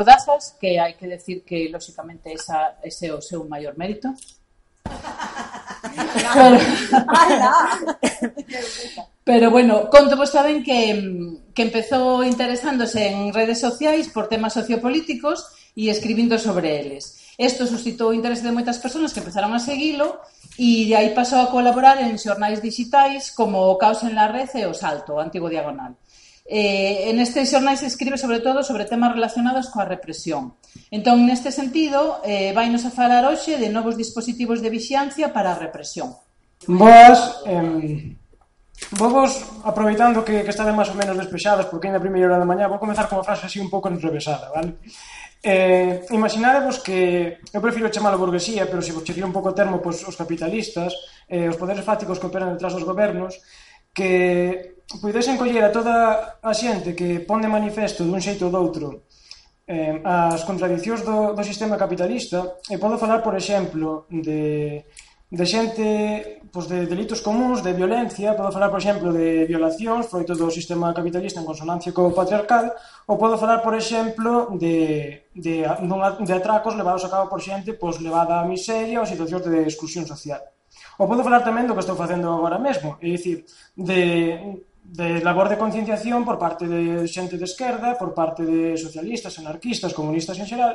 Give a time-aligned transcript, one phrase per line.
[0.00, 4.08] Codazas, que hai que decir que, lóxicamente, esa, ese é o seu maior mérito.
[9.28, 10.96] pero, bueno, conto vos saben que,
[11.52, 15.44] que empezou interesándose en redes sociais por temas sociopolíticos
[15.76, 17.36] e escribindo sobre eles.
[17.36, 20.16] Isto suscitou o interese de moitas persoas que empezaron a seguilo
[20.56, 24.56] e de aí pasou a colaborar en xornais digitais como o Caos en la Red
[24.56, 25.92] e o Salto, o Antigo Diagonal.
[26.50, 30.58] Eh, en este xornal se escribe sobre todo sobre temas relacionados coa represión.
[30.90, 35.60] Entón, neste sentido, eh, vainos a falar hoxe de novos dispositivos de vixiancia para a
[35.62, 36.10] represión.
[36.66, 38.18] Boas, eh,
[38.98, 39.30] vos
[39.62, 42.66] aproveitando que, que estade máis ou menos despexados porque ainda a primeira hora da mañá,
[42.66, 44.82] vou comezar con unha frase así un pouco enrevesada, vale?
[45.46, 49.78] Eh, imaginadevos que eu prefiro chamalo burguesía, pero se vos chequei un pouco o termo
[49.78, 50.98] pois, os capitalistas,
[51.30, 53.38] eh, os poderes fáticos que operan detrás dos gobernos,
[53.94, 55.94] que Pois puidesen coller a toda
[56.42, 59.06] a xente que pon de manifesto dun xeito ou doutro
[59.62, 64.82] eh, as contradiccións do, do sistema capitalista e podo falar, por exemplo, de,
[65.30, 65.86] de xente
[66.50, 70.90] pois, de delitos comuns, de violencia, podo falar, por exemplo, de violacións froito do sistema
[70.90, 72.74] capitalista en consonancia co patriarcal,
[73.06, 78.02] ou podo falar, por exemplo, de, de, de atracos levados a cabo por xente pois,
[78.02, 80.42] levada á miseria ou situacións de exclusión social.
[80.98, 83.46] Ou podo falar tamén do que estou facendo agora mesmo, é dicir,
[83.78, 84.58] de,
[84.90, 89.94] de labor de concienciación por parte de xente de esquerda, por parte de socialistas, anarquistas,
[89.94, 90.74] comunistas en xeral,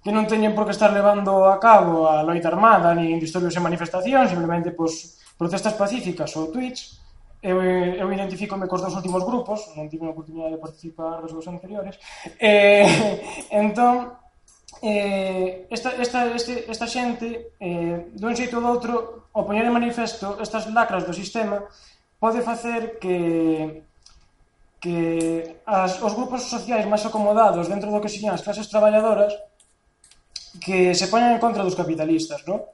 [0.00, 3.60] que non teñen por que estar levando a cabo a loita armada, nin disturbios e
[3.60, 7.04] manifestacións, simplemente pois, protestas pacíficas ou tweets.
[7.44, 11.44] Eu, eu identifico-me cos dos últimos grupos, non tive a oportunidade de participar dos dos
[11.44, 12.00] anteriores.
[12.40, 12.88] Eh,
[13.52, 14.16] entón,
[14.80, 18.92] eh, esta, esta, este, esta xente, eh, dun xeito ou do outro,
[19.36, 21.68] ao poñer en manifesto estas lacras do sistema,
[22.24, 23.84] pode facer que
[24.80, 29.32] que as, os grupos sociais máis acomodados dentro do que serían as clases traballadoras
[30.64, 32.64] que se poñan en contra dos capitalistas, non?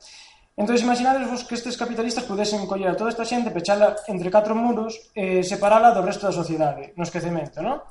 [0.54, 5.10] Entón, imaginadesvos que estes capitalistas pudesen coller a toda esta xente, pechala entre catro muros
[5.18, 7.82] e eh, separala do resto da sociedade, no esquecemento, non?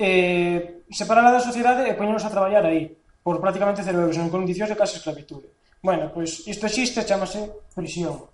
[0.00, 4.72] Eh, separala da sociedade e poñenos a traballar aí, por prácticamente cero euros, en condicións
[4.72, 5.52] de case esclavitude.
[5.84, 7.44] Bueno, pois isto existe, chamase
[7.76, 8.28] prisión.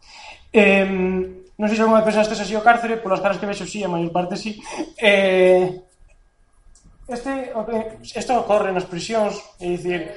[0.51, 3.85] Eh, non sei se alguna vez pensaste así o cárcere, polas caras que vexo sí,
[3.85, 4.57] a maior parte sí.
[4.97, 5.69] Eh,
[7.05, 7.53] este,
[8.17, 10.09] isto ocorre nas prisións, é dicir,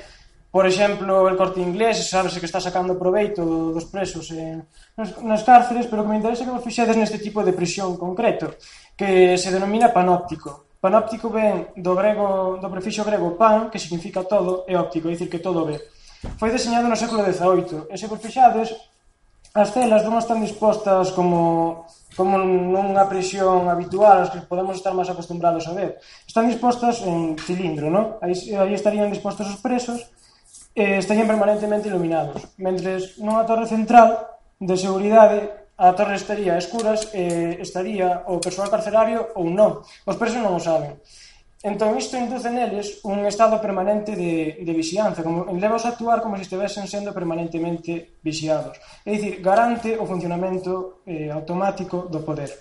[0.47, 3.43] por exemplo, el corte inglés, sabes que está sacando proveito
[3.75, 4.63] dos presos eh,
[4.95, 8.55] nos, nos cárceres, pero que me interesa que vos fixedes neste tipo de prisión concreto,
[8.95, 10.71] que se denomina panóptico.
[10.79, 15.27] Panóptico ven do, grego, do prefixo grego pan, que significa todo, e óptico, é dicir,
[15.27, 15.75] que todo ve.
[16.39, 18.71] Foi deseñado no século XVIII, e se vos fixades,
[19.53, 21.85] as celas non están dispostas como
[22.17, 26.01] como nunha prisión habitual as que podemos estar máis acostumbrados a ver.
[26.25, 28.17] Están dispostas en cilindro, non?
[28.25, 30.09] Aí, aí estarían dispostos os presos
[30.73, 32.49] e eh, estarían permanentemente iluminados.
[32.57, 35.39] Mentres nunha torre central de seguridade
[35.77, 39.85] a torre estaría a escuras e eh, estaría o persoal carcerario ou non.
[40.09, 40.97] Os presos non o saben.
[41.63, 46.35] Entón isto induce neles un estado permanente de, de vixianza, como levaos a actuar como
[46.35, 48.75] se estivesen sendo permanentemente vixiados.
[49.07, 52.51] É dicir, garante o funcionamento eh, automático do poder.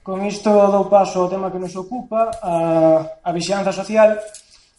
[0.00, 4.16] Con isto dou paso ao tema que nos ocupa, a, a vixianza social,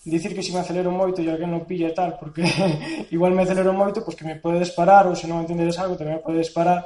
[0.02, 2.42] dicir que se me acelero moito e alguén non pilla e tal, porque
[3.14, 6.18] igual me acelero moito, pois que me podedes parar, ou se non entendedes algo, tamén
[6.18, 6.82] me podedes parar,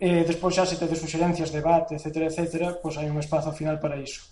[0.00, 4.00] eh, despois xa se tedes suxerencias, debate, etc, etc, pois hai un espazo final para
[4.00, 4.31] iso.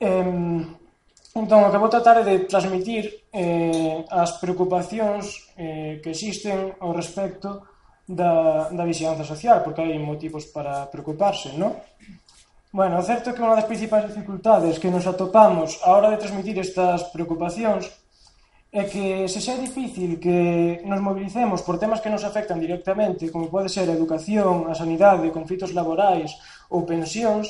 [0.00, 0.66] Eh,
[1.34, 6.92] entón, o que vou tratar é de transmitir eh, as preocupacións eh, que existen ao
[6.92, 7.64] respecto
[8.08, 11.80] da, da vixianza social, porque hai motivos para preocuparse, non?
[12.76, 16.20] Bueno, o certo é que unha das principais dificultades que nos atopamos a hora de
[16.20, 17.88] transmitir estas preocupacións
[18.68, 23.32] é que se xa é difícil que nos mobilicemos por temas que nos afectan directamente,
[23.32, 26.36] como pode ser a educación, a sanidade, conflitos laborais
[26.68, 27.48] ou pensións,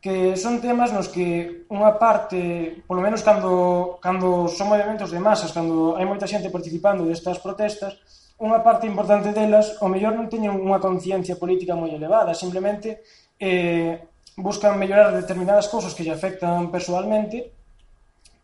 [0.00, 5.52] que son temas nos que unha parte, polo menos cando, cando son movimentos de masas,
[5.52, 8.00] cando hai moita xente participando destas protestas,
[8.40, 13.04] unha parte importante delas, o mellor non teñen unha conciencia política moi elevada, simplemente
[13.36, 14.00] eh,
[14.40, 17.52] buscan mellorar determinadas cousas que lle afectan personalmente,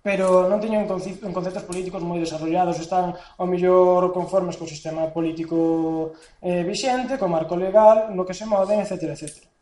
[0.05, 6.13] pero non teñen conceptos, conceptos políticos moi desarrollados, están ao mellor conformes co sistema político
[6.45, 8.93] eh, vixente, co marco legal, no que se moden, etc.
[8.93, 9.17] etcétera.
[9.17, 9.56] etcétera.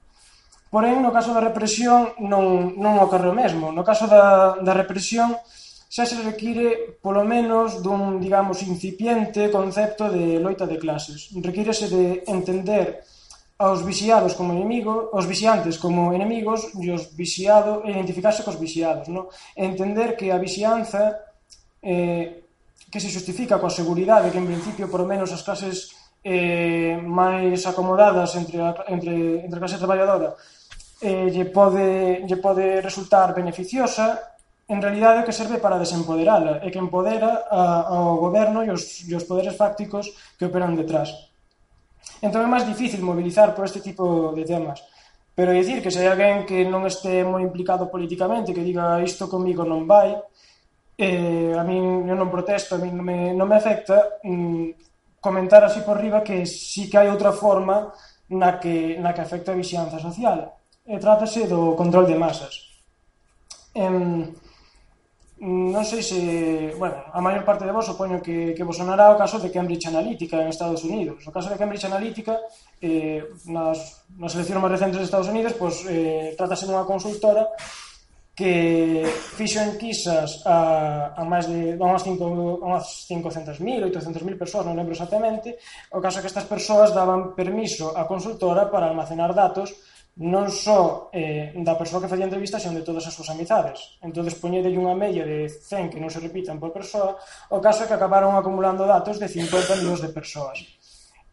[0.75, 3.71] Porén, no caso da represión non, non ocorre o mesmo.
[3.71, 5.31] No caso da, da represión
[5.87, 11.31] xa se require polo menos dun, digamos, incipiente concepto de loita de clases.
[11.31, 13.07] Requírese de entender
[13.55, 19.07] aos vixiados como inimigo, os vixiantes como enemigos e os vixiado, e identificarse cos vixiados,
[19.07, 19.31] no?
[19.55, 21.23] entender que a vixianza
[21.87, 22.51] eh,
[22.91, 25.95] que se justifica coa seguridade que en principio por menos as clases
[26.27, 30.35] eh, máis acomodadas entre a, entre, entre a clase traballadora
[31.05, 34.35] eh, lle, pode, lle pode resultar beneficiosa,
[34.67, 39.13] en realidade que serve para desempoderala e que empodera a, ao goberno e os, e
[39.13, 40.09] os poderes fácticos
[40.41, 41.13] que operan detrás.
[42.25, 44.81] Entón é máis difícil mobilizar por este tipo de temas.
[45.37, 49.29] Pero dicir que se hai alguén que non este moi implicado políticamente, que diga isto
[49.29, 50.17] comigo non vai,
[50.97, 55.61] eh, a min eu non protesto, a min non me, non me afecta, mm, comentar
[55.61, 57.93] así por riba que sí que hai outra forma
[58.33, 62.77] na que, na que afecta a vixianza social e trátase do control de masas.
[63.75, 64.33] Em,
[65.45, 66.21] non sei se,
[66.79, 69.89] bueno, a maior parte de vos supoño que, que vos sonará o caso de Cambridge
[69.89, 71.27] Analytica en Estados Unidos.
[71.27, 72.39] O caso de Cambridge Analytica
[72.81, 77.51] eh, nas, nas eleccións máis recentes de Estados Unidos pois, eh, trátase dunha consultora
[78.35, 82.67] que fixo enquisas a, a máis de a unhas 500.000,
[83.09, 85.55] 800.000 persoas, non lembro exactamente,
[85.95, 89.71] o caso é que estas persoas daban permiso á consultora para almacenar datos
[90.15, 93.99] non só eh, da persoa que facía a entrevista, senón de todas as súas amizades.
[93.99, 97.19] Entón, poñedelle unha media de 100 que non se repitan por persoa,
[97.51, 100.63] o caso é que acabaron acumulando datos de 50 millóns de persoas.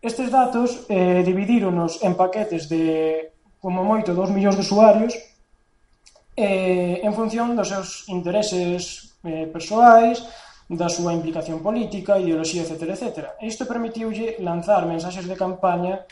[0.01, 3.29] Estes datos eh, dividíronos en paquetes de,
[3.61, 5.13] como moito, 2 millóns de usuarios,
[6.33, 10.25] eh, en función dos seus intereses eh, persoais,
[10.71, 12.95] da súa implicación política, ideoloxía, etc.
[12.95, 13.05] etc.
[13.37, 16.07] E isto permitiulle lanzar mensaxes de campaña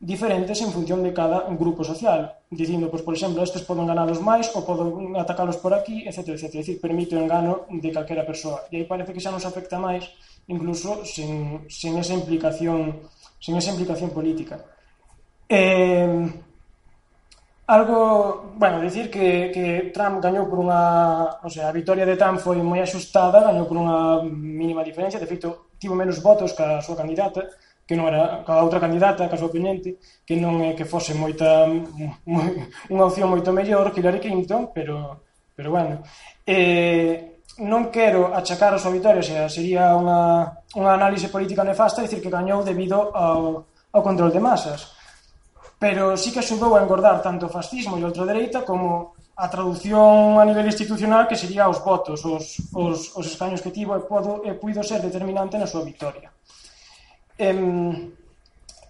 [0.00, 4.50] diferentes en función de cada grupo social, dicindo, pois, por exemplo, estes poden ganalos máis
[4.52, 6.54] ou poden atacalos por aquí, etc, etc.
[6.54, 8.66] É dicir, permite o engano de calquera persoa.
[8.70, 10.04] E aí parece que xa nos afecta máis,
[10.50, 13.08] incluso sen, sen esa implicación
[13.44, 14.56] sen esa implicación política.
[15.48, 16.32] Eh,
[17.66, 22.40] algo, bueno, dicir que, que Trump gañou por unha, o sea, a vitoria de Trump
[22.40, 26.80] foi moi axustada, gañou por unha mínima diferencia, de feito, tivo menos votos que a
[26.80, 27.44] súa candidata,
[27.86, 31.12] que non era cada outra candidata, que a súa oponente, que non é que fose
[31.12, 31.68] moita
[32.24, 32.48] moi,
[32.88, 36.02] unha opción moito mellor que Hillary Clinton, pero pero bueno,
[36.44, 42.18] eh, non quero achacar a súa vitoria, xa sería unha, unha análise política nefasta dicir
[42.18, 44.90] que gañou debido ao, ao control de masas.
[45.78, 50.38] Pero sí que axudou a engordar tanto o fascismo e a ultradereita como a traducción
[50.38, 54.42] a nivel institucional que sería os votos, os, os, os escaños que tivo e, podo,
[54.42, 56.33] e puido ser determinante na súa vitoria.
[57.38, 58.14] En,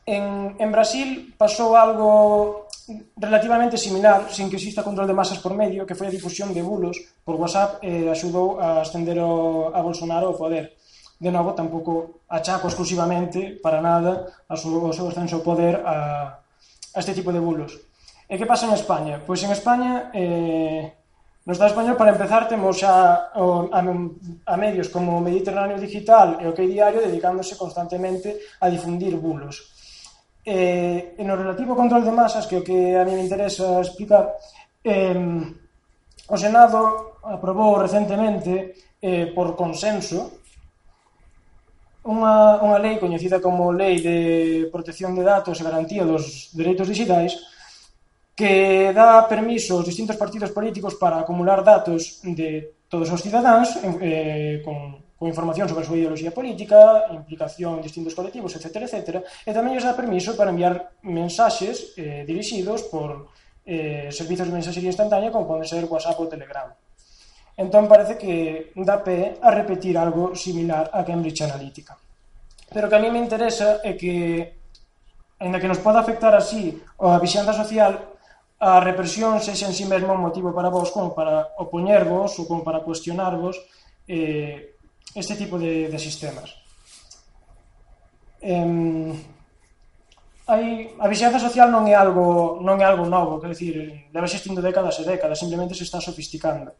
[0.07, 0.25] en,
[0.59, 2.69] en Brasil pasou algo
[3.17, 6.61] relativamente similar, sin que exista control de masas por medio, que foi a difusión de
[6.61, 10.77] bulos por WhatsApp eh, axudou a ascender o, a Bolsonaro ao poder.
[11.17, 16.45] De novo, tampouco achaco exclusivamente para nada a su, o seu ascenso ao poder a,
[16.93, 17.73] a este tipo de bulos.
[18.29, 19.21] E que pasa en España?
[19.25, 20.84] Pois en España eh,
[21.45, 23.81] No Estado español, para empezar, temos a, a,
[24.47, 29.61] a medios como o Mediterráneo Digital e o que Diario dedicándose constantemente a difundir bulos.
[30.41, 34.33] Eh, en o relativo control de masas, que o que a mí me interesa explicar,
[34.81, 35.13] eh,
[36.33, 40.41] o Senado aprobou recentemente eh, por consenso
[42.09, 44.19] unha, unha lei coñecida como Lei de
[44.73, 47.37] Protección de Datos e Garantía dos Dereitos Digitais
[48.35, 54.61] que dá permiso aos distintos partidos políticos para acumular datos de todos os cidadáns eh,
[54.67, 58.91] con, con información sobre a súa ideoloxía política, implicación en distintos colectivos, etc.
[58.91, 59.23] etc.
[59.47, 63.31] E tamén lles dá permiso para enviar mensaxes eh, dirixidos por
[63.65, 66.69] eh, servizos de mensaxería instantánea como poden ser WhatsApp ou Telegram.
[67.55, 71.95] Entón parece que dá pé a repetir algo similar a Cambridge Analytica.
[72.75, 74.59] Pero que a mí me interesa é que,
[75.39, 78.14] ainda que nos poda afectar así a vixenda social,
[78.65, 82.65] a represión sexa en sí mesmo un motivo para vos como para opoñervos ou como
[82.65, 83.61] para cuestionarvos
[84.09, 84.73] eh,
[85.13, 86.49] este tipo de, de sistemas.
[88.41, 89.13] Eh,
[90.49, 94.65] hai, a vixenza social non é algo non é algo novo, quer dizer, leva existindo
[94.65, 96.73] décadas e décadas, simplemente se está sofisticando.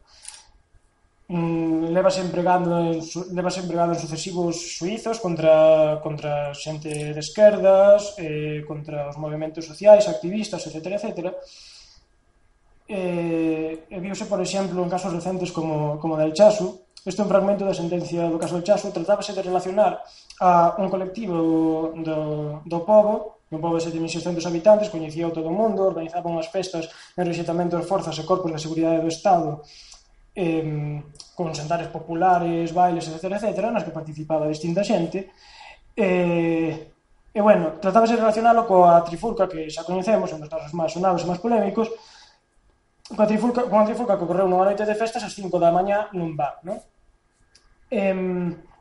[1.29, 3.01] Mm, levase empregando en,
[3.33, 10.09] levase empregado en sucesivos suizos contra contra xente de esquerdas, eh, contra os movimentos sociais,
[10.09, 11.33] activistas, etc, etc
[12.87, 17.29] eh, e viuse, por exemplo, en casos recentes como, como del Chasu, Este é un
[17.29, 20.01] fragmento da sentencia do caso del Chasu, Tratábase de relacionar
[20.41, 25.85] a un colectivo do, do povo, un povo de 7.600 habitantes, coñecía todo o mundo,
[25.85, 29.61] organizaba unhas festas en rexetamento das forzas e corpos de seguridade do Estado,
[30.33, 30.97] eh,
[31.37, 35.29] con sentares populares, bailes, etc., etc., nas que participaba distinta xente,
[35.93, 36.89] eh,
[37.35, 41.19] E, bueno, tratábase de relacionalo coa trifurca que xa coñecemos, un dos casos máis sonados
[41.19, 41.91] e máis polémicos,
[43.05, 46.33] Coa trifulca, coa trifulca que ocorreu nunha noite de festas ás 5 da mañá nun
[46.33, 46.81] bar, non?
[47.93, 48.17] Eh,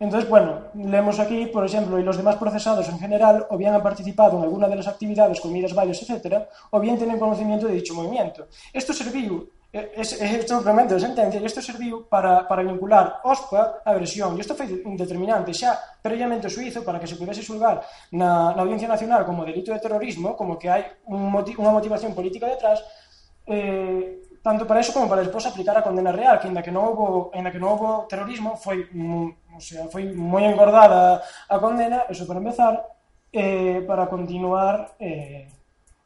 [0.00, 3.82] entonces, bueno, leemos aquí, por exemplo, y los demás procesados en general o bien han
[3.82, 7.94] participado en alguna de las actividades, comidas, bailes, etc., o bien tienen conocimiento de dicho
[7.94, 8.48] movimiento.
[8.72, 13.92] Esto serviu, es, é es, de sentencia, e isto serviu para, para vincular OSPA a
[13.92, 14.66] versión, e isto foi
[14.96, 19.72] determinante xa previamente suizo para que se pudese xulgar na, na Audiencia Nacional como delito
[19.72, 22.80] de terrorismo, como que hai un moti, unha motivación política detrás,
[23.46, 26.84] eh, tanto para eso como para despois aplicar a condena real, que ainda que non
[26.84, 32.04] houbo, ainda que non houbo terrorismo, foi, mm, o sea, foi moi engordada a condena,
[32.12, 32.76] eso para empezar,
[33.32, 35.48] eh, para continuar eh,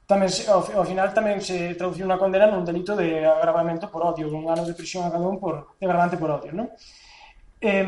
[0.09, 4.00] tamén se, ao, ao final tamén se traduciu unha condena nun delito de agravamento por
[4.07, 6.73] odio, un ano de prisión a cada un por de agravante por odio, non?
[7.61, 7.85] Eh,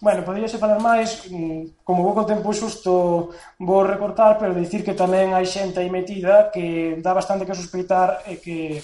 [0.00, 4.96] bueno, poderíase falar máis, mm, como vou co tempo xusto vou recortar, pero dicir que
[4.96, 8.80] tamén hai xente aí metida que dá bastante que sospeitar e que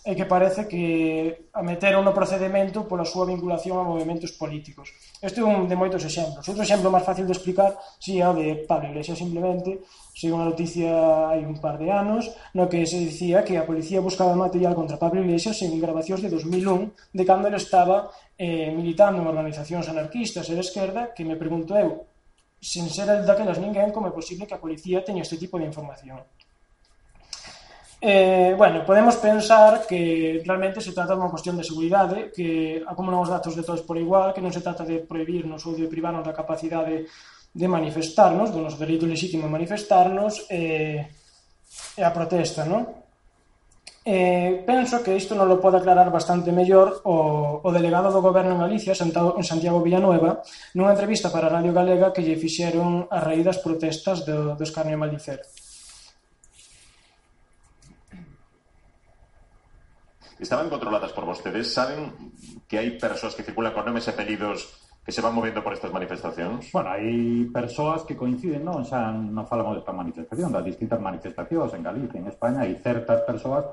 [0.00, 4.96] e que parece que a meteron no procedimento pola súa vinculación a movimentos políticos.
[5.20, 6.48] Este é un de moitos exemplos.
[6.48, 9.84] Outro exemplo máis fácil de explicar si é o de Pablo Iglesias simplemente,
[10.16, 10.88] si unha noticia
[11.28, 14.96] hai un par de anos, no que se dicía que a policía buscaba material contra
[14.96, 18.08] Pablo Iglesias en grabacións de 2001, de cando ele estaba
[18.40, 22.08] eh, militando en organizacións anarquistas e de esquerda que me pregunto eu,
[22.56, 25.68] sen ser el daquelas ninguén, como é posible que a policía teña este tipo de
[25.68, 26.24] información.
[28.00, 33.20] Eh, bueno, podemos pensar que realmente se trata de unha cuestión de seguridade, que acumulan
[33.20, 36.24] os datos de todos por igual, que non se trata de prohibirnos ou de privarnos
[36.24, 37.04] da capacidade
[37.52, 41.12] de manifestarnos, do noso dereito legítimo de manifestarnos, eh,
[41.96, 42.99] e a protesta, non?
[44.02, 48.56] Eh, penso que isto non lo pode aclarar bastante mellor o, o delegado do goberno
[48.56, 50.40] en Galicia, sentado en Santiago Villanueva,
[50.72, 54.64] nunha entrevista para a Radio Galega que lle fixeron a raíz das protestas do, do
[54.64, 55.44] escarnio malicero.
[60.40, 62.32] Estaban controladas por vostedes, saben
[62.64, 65.92] que hai persoas que circulan con nomes e apelidos que se van movendo por estas
[65.92, 66.72] manifestacións?
[66.72, 68.80] Bueno, hai persoas que coinciden, non?
[68.80, 73.68] Xa non falamos desta manifestación, das distintas manifestacións en Galicia, en España, hai certas persoas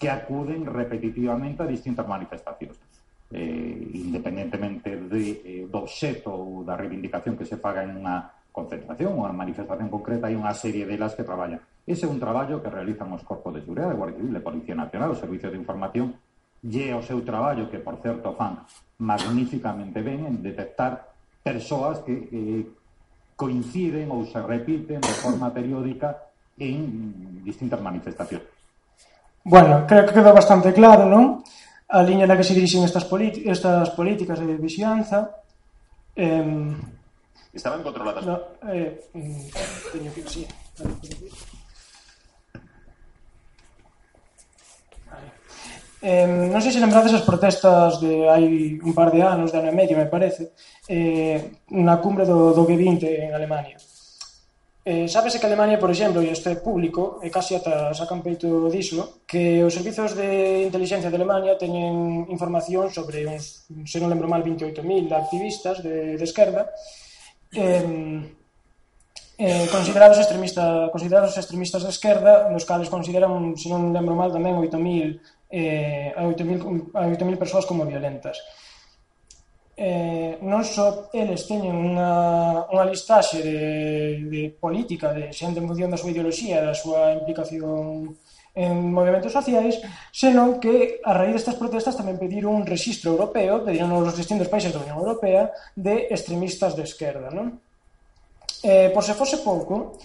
[0.00, 2.80] que acuden repetitivamente a distintas manifestacións.
[3.30, 9.12] Eh, independentemente de, eh, do obxeto ou da reivindicación que se faga en unha concentración
[9.12, 11.60] ou unha manifestación concreta, hai unha serie delas que traballan.
[11.84, 15.20] Ese é un traballo que realizan os corpos de seguridade, Guardia Civil, Policía Nacional, o
[15.20, 16.16] Servicio de Información,
[16.64, 18.64] lle o seu traballo, que, por certo, fan
[19.04, 21.12] magníficamente ben en detectar
[21.44, 22.64] persoas que eh,
[23.36, 28.59] coinciden ou se repiten de forma periódica en distintas manifestacións.
[29.44, 31.40] Bueno, creo que quedou bastante claro, non?
[31.88, 33.08] A liña na que se dirixen estas,
[33.44, 35.42] estas políticas de vixianza.
[36.14, 36.76] Eh,
[37.52, 38.24] Estaban controladas.
[38.26, 39.50] No, eh, eh
[39.92, 40.22] teño que...
[40.28, 40.46] Sí.
[46.00, 49.68] Eh, non sei se lembrades as protestas de hai un par de anos, de ano
[49.68, 50.56] e medio, me parece,
[50.88, 53.76] eh, na cumbre do, do G20 en Alemania.
[54.82, 59.20] Eh, sábese que Alemania, por exemplo, e este público, e casi ata sacan peito diso,
[59.28, 64.40] que os servizos de inteligencia de Alemania teñen información sobre uns, se non lembro mal,
[64.40, 64.80] 28.000
[65.12, 66.72] activistas de, de esquerda,
[67.52, 68.24] eh,
[69.36, 74.56] eh, considerados extremista, considerados extremistas de esquerda, nos cales consideran, se non lembro mal, tamén
[74.56, 75.20] 8.000
[75.52, 78.40] eh, a 8.000 persoas como violentas
[79.80, 85.88] eh, non só eles teñen unha, unha listaxe de, de política, de xente en función
[85.88, 88.12] da súa ideoloxía, da súa implicación
[88.52, 89.80] en movimentos sociais,
[90.12, 94.68] senón que a raíz destas protestas tamén pediron un registro europeo, pediron os distintos países
[94.68, 97.32] da Unión Europea de extremistas de esquerda.
[97.32, 97.56] Non?
[98.60, 99.96] Eh, por se fose pouco,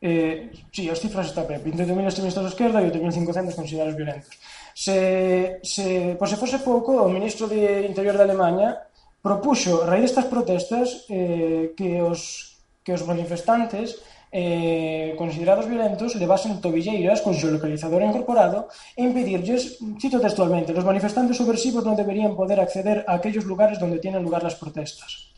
[0.00, 4.32] eh, si, sí, as cifras está ben, 22.000 extremistas de esquerda e 8.500 considerados violentos.
[4.72, 8.87] Se, se, por se fose pouco, o ministro de Interior de Alemanha
[9.22, 12.48] Propuxo, a raíz destas protestas, eh, que os
[12.88, 14.00] que os manifestantes
[14.32, 21.36] eh, considerados violentos levasen tobilleiras con seu localizador incorporado e impedirlles, cito textualmente, los manifestantes
[21.36, 25.36] subversivos non deberían poder acceder a aquellos lugares donde tienen lugar las protestas.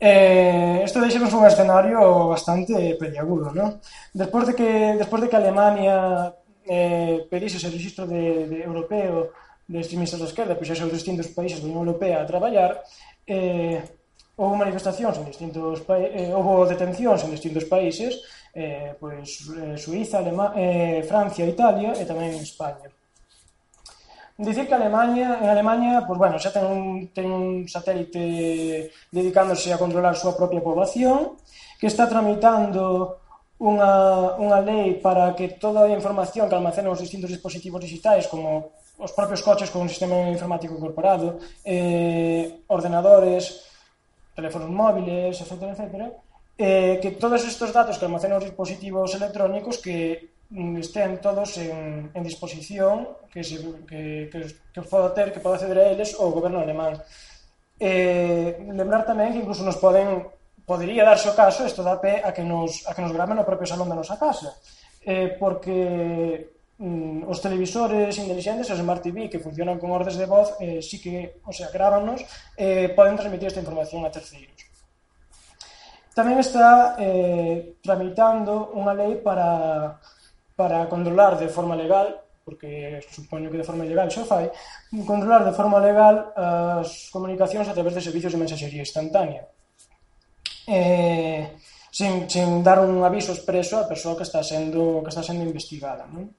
[0.00, 3.76] Eh, esto deixanos un escenario bastante peliagudo, ¿no?
[4.16, 6.32] Despois de que, despois de que Alemania
[6.64, 9.36] eh, pedise ese registro de, de europeo
[9.72, 12.84] de extremistas da esquerda pois aos distintos países da Unión Europea a traballar
[13.24, 13.80] eh,
[14.36, 18.20] houve manifestacións en distintos eh, houve detencións en distintos países
[18.52, 22.88] eh, pois, eh, Suiza, Alema eh, Francia, Italia e tamén España.
[24.36, 29.80] Dicir que Alemania, en Alemania pois bueno, xa ten un, ten un satélite dedicándose a
[29.80, 31.40] controlar a súa propia población,
[31.80, 33.22] que está tramitando
[33.62, 38.74] unha, unha lei para que toda a información que almacenan os distintos dispositivos digitais, como
[39.02, 43.66] os propios coches con un sistema informático incorporado, eh, ordenadores,
[44.34, 46.06] teléfonos móviles, etcétera, etcétera,
[46.56, 52.14] eh, que todos estos datos que almacenan os dispositivos electrónicos que mm, estén todos en,
[52.14, 53.58] en disposición que, se,
[53.90, 54.38] que, que,
[54.70, 56.94] que poda ter, que poda acceder a eles o goberno alemán.
[57.82, 60.22] Eh, lembrar tamén que incluso nos poden
[60.62, 63.42] podería darse o caso, isto da pé a que nos, a que nos graben no
[63.42, 64.54] propio salón da nosa casa
[65.04, 66.51] eh, porque
[66.82, 70.98] mm, os televisores intelixentes, os Smart TV que funcionan con ordes de voz, eh, sí
[70.98, 72.26] que, o sea, grábanos,
[72.58, 74.58] eh, poden transmitir esta información a terceiros.
[76.12, 79.96] Tamén está eh, tramitando unha lei para,
[80.58, 84.50] para controlar de forma legal porque supoño que de forma legal xa fai,
[85.06, 89.46] controlar de forma legal as comunicacións a través de servicios de mensaxería instantánea.
[90.66, 91.54] Eh,
[91.90, 96.08] sin, sin dar un aviso expreso á persoa que está sendo que está sendo investigada,
[96.10, 96.34] non?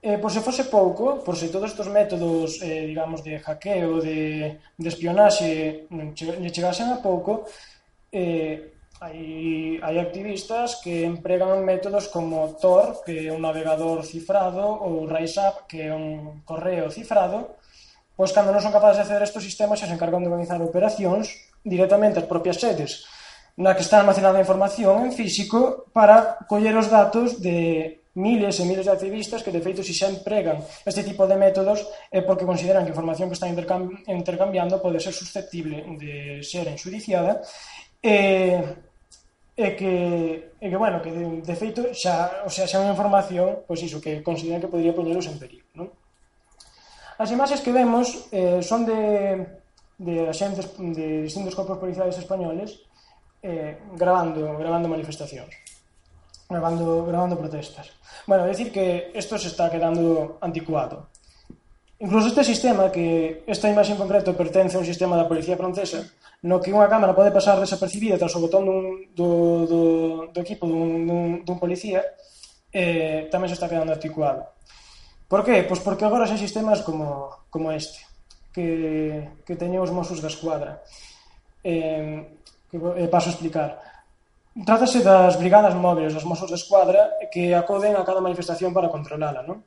[0.00, 4.60] Eh, por se fose pouco, por se todos estes métodos, eh, digamos, de hackeo, de,
[4.78, 7.50] de espionaxe, mm, lle chegasen a pouco,
[8.14, 15.10] eh, hai, hai activistas que empregan métodos como Tor, que é un navegador cifrado, ou
[15.10, 17.58] RiseUp, que é un correo cifrado,
[18.14, 20.62] pois cando non son capaces de acceder a estes sistemas xa se encargan de organizar
[20.62, 21.26] operacións
[21.66, 23.02] directamente as propias sedes
[23.58, 28.64] na que está almacenada a información en físico para coller os datos de, miles e
[28.66, 32.42] miles de activistas que de feito si xa empregan este tipo de métodos é porque
[32.42, 37.38] consideran que a información que están intercambi intercambiando pode ser susceptible de ser enxudiciada
[38.02, 38.58] e,
[39.54, 39.94] e que,
[40.58, 44.02] e que bueno, que de, de feito xa, o sea, xa unha información pois iso,
[44.02, 45.86] que consideran que podría poñeros en perigo non?
[47.22, 49.46] as imaxes que vemos eh, son de,
[50.02, 52.82] de axentes de distintos corpos policiais españoles
[53.46, 55.67] eh, grabando, grabando manifestacións
[56.48, 57.90] grabando, grabando protestas.
[58.26, 61.08] Bueno, decir que isto se está quedando anticuado.
[62.00, 66.06] Incluso este sistema, que esta imaxe en concreto pertence a un sistema da policía francesa,
[66.46, 69.28] no que unha cámara pode pasar desapercibida tras o botón dun, do,
[69.66, 69.80] do,
[70.30, 72.06] do equipo dun, dun, dun policía,
[72.70, 74.46] eh, tamén se está quedando anticuado.
[75.26, 75.66] Por que?
[75.66, 77.98] Pois porque agora xa sistemas como, como este,
[78.54, 80.78] que, que teñen os Mossos da Escuadra.
[81.66, 82.38] Eh,
[82.70, 83.82] que eh, paso a explicar.
[84.56, 89.44] Trátase das brigadas móviles, dos mozos de escuadra, que acoden a cada manifestación para controlala,
[89.44, 89.60] non?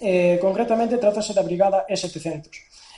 [0.00, 2.50] Eh, concretamente, trátase da brigada E700.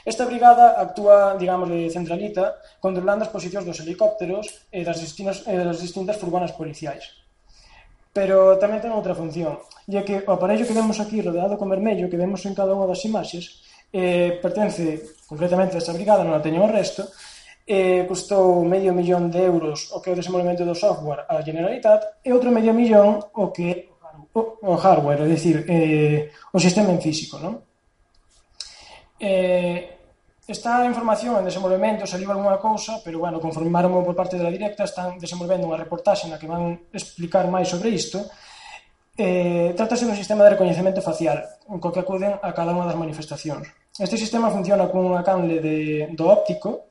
[0.05, 5.57] Esta brigada actúa, digamos, de centralita, controlando as posicións dos helicópteros e das, destinos, e
[5.57, 7.25] das distintas furgonas policiais.
[8.13, 9.59] Pero tamén ten outra función,
[9.91, 12.87] ya que o aparello que vemos aquí rodeado con vermello, que vemos en cada unha
[12.87, 17.09] das imaxes, eh, pertence concretamente a esta brigada, non a teño o resto,
[17.67, 22.21] eh, custou medio millón de euros o que é o desenvolvemento do software á Generalitat
[22.21, 23.95] e outro medio millón o que
[24.35, 27.63] o, o hardware, é dicir, eh, o sistema en físico, non?
[29.19, 29.95] Eh,
[30.47, 34.85] está a información en desenvolvemento, saliu algunha cousa, pero bueno, conformaron por parte da directa,
[34.85, 38.27] están desenvolvendo unha reportaxe na que van explicar máis sobre isto.
[39.15, 43.71] Eh, trátase dun sistema de recoñecemento facial, co que acuden a cada unha das manifestacións.
[43.95, 46.91] Este sistema funciona cunha canle de, do óptico,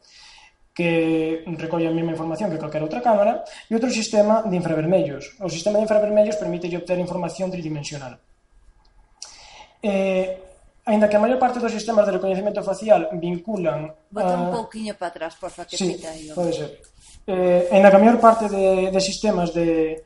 [0.73, 5.37] que recolle a mesma información que calquera outra cámara, e outro sistema de infravermellos.
[5.39, 8.17] O sistema de infravermellos permite obter información tridimensional.
[9.85, 10.43] Eh,
[10.85, 13.87] Ainda que a maior parte dos sistemas de reconhecimento facial vinculan...
[14.11, 16.27] Bota un pouquinho para atrás, porfa, que sí, aí.
[16.35, 16.75] pode ser.
[17.23, 20.03] Eh, ainda que a maior parte de, de sistemas de,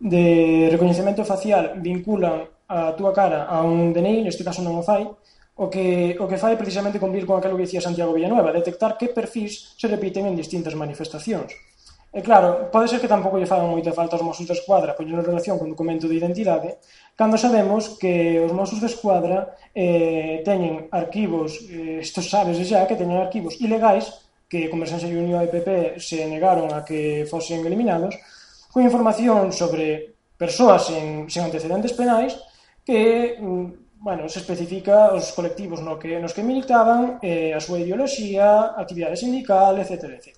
[0.00, 0.24] de
[0.72, 5.04] reconhecimento facial vinculan a túa cara a un DNI, neste caso non o fai,
[5.56, 9.14] o que, o que fai precisamente cumplir con aquilo que dicía Santiago Villanueva, detectar que
[9.14, 11.54] perfis se repiten en distintas manifestacións.
[12.14, 15.18] E claro, pode ser que tampouco lle fagan moita falta aos Mossos de Escuadra poñer
[15.18, 16.78] en relación con documento de identidade,
[17.18, 22.94] cando sabemos que os Mossos de Escuadra eh, teñen arquivos, eh, isto sabes xa, que
[22.94, 24.10] teñen arquivos ilegais
[24.46, 28.14] que Converxencia e Unión e PP se negaron a que fosen eliminados,
[28.70, 32.38] con información sobre persoas sen, sen antecedentes penais
[32.86, 37.80] que mm, bueno, se especifica os colectivos no que, nos que militaban, eh, a súa
[37.80, 40.20] ideoloxía, actividade sindical, etc.
[40.20, 40.28] etc.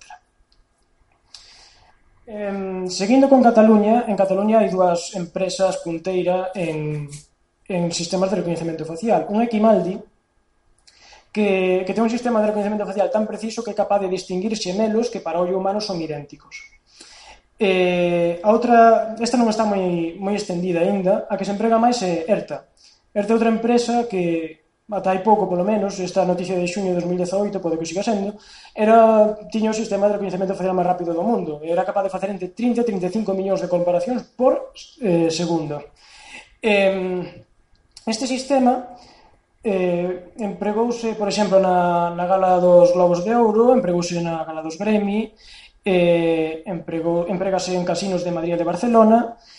[2.31, 7.11] Eh, seguindo con Cataluña, en Cataluña hai dúas empresas punteira en,
[7.67, 9.27] en sistemas de reconhecimento facial.
[9.27, 9.99] Un é Kimaldi,
[11.35, 14.55] que, que ten un sistema de reconhecimento facial tan preciso que é capaz de distinguir
[14.55, 16.71] xemelos que para ollo humano son idénticos.
[17.59, 21.99] Eh, a outra, esta non está moi, moi estendida aínda, a que se emprega máis
[21.99, 22.71] é ERTA,
[23.13, 27.59] Esta outra empresa que ata hai pouco polo menos, esta noticia de xuño de 2018,
[27.59, 28.39] pode que siga sendo,
[28.71, 32.31] era, tiña o sistema de reconhecimento facial máis rápido do mundo, era capaz de facer
[32.31, 34.71] entre 30 e 35 millóns de comparacións por
[35.03, 35.83] eh, segundo.
[36.63, 37.43] Eh,
[38.07, 38.95] este sistema
[39.59, 44.79] eh, empregouse, por exemplo, na, na gala dos Globos de Ouro, empregouse na gala dos
[44.79, 45.35] Grammy,
[45.83, 49.56] eh, empregou, empregase en casinos de Madrid e de Barcelona, e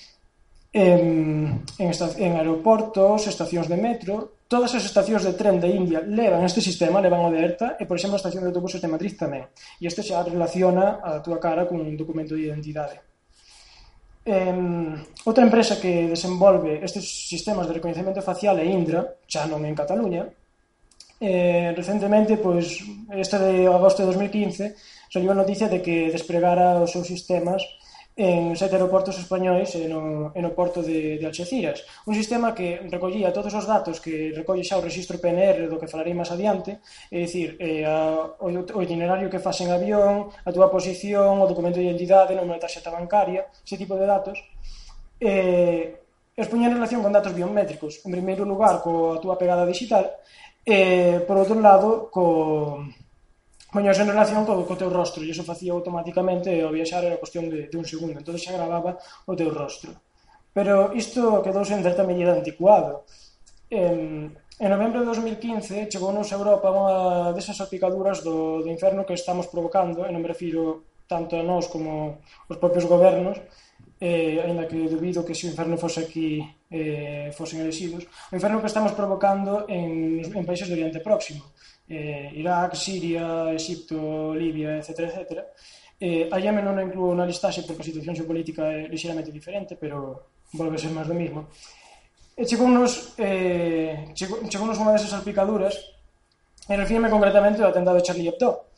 [0.72, 6.00] en, en, esta, en aeroportos, estacións de metro, todas as estacións de tren de India
[6.04, 8.88] levan este sistema, levan o de ERTA, e, por exemplo, a estación de autobuses de
[8.88, 9.48] Madrid tamén.
[9.80, 13.00] E este xa relaciona a túa cara con un documento de identidade.
[14.28, 14.52] Eh,
[15.24, 20.28] outra empresa que desenvolve estes sistemas de reconhecimento facial é Indra, xa non en Cataluña.
[21.16, 24.76] Eh, recentemente, pois, este de agosto de 2015,
[25.08, 27.64] saliu a noticia de que despregara os seus sistemas
[28.18, 31.86] en sete aeroportos españois e no, e no porto de, de Algeciras.
[32.02, 35.86] Un sistema que recollía todos os datos que recolle xa o registro PNR do que
[35.86, 36.82] falarei máis adiante,
[37.14, 41.46] é dicir, eh, a, o, o itinerario que faz en avión, a túa posición, o
[41.46, 44.42] documento de identidade, o número da tarxeta bancaria, ese tipo de datos,
[45.22, 46.02] eh,
[46.34, 50.10] os poña en relación con datos biométricos, en primeiro lugar, coa túa pegada digital,
[50.66, 52.82] e, eh, por outro lado, co,
[53.72, 57.20] poñas en relación co, co teu rostro e iso facía automáticamente e ao viaxar era
[57.20, 58.96] cuestión de, de un segundo entón xa gravaba
[59.28, 59.92] o teu rostro
[60.56, 63.04] pero isto quedouse en certa medida anticuado
[63.68, 66.96] en, en novembro de 2015 chegounos a Europa unha
[67.36, 71.68] desas salpicaduras do, do inferno que estamos provocando e non me refiro tanto a nós
[71.68, 73.36] como os propios gobernos
[74.00, 76.38] eh, ainda que dubido que se o inferno fose aquí
[76.70, 81.42] eh, fosen elegidos, o inferno que estamos provocando en, en países do Oriente Próximo
[81.88, 85.08] eh, Irak, Siria, Egipto, Libia, etc.
[85.08, 85.44] etc.
[85.98, 90.30] Eh, a Yemen non incluo na listaxe porque a situación xeopolítica é ligeramente diferente, pero
[90.54, 91.50] volve a ser máis do mismo.
[92.38, 95.74] E chegounos, eh, chegou, eh, chegounos unha desas salpicaduras
[96.70, 98.70] e refirme concretamente ao atentado de Charlie Hebdo.